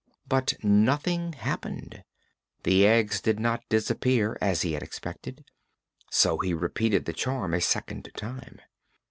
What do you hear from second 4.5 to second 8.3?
he had expected; so he repeated the charm a second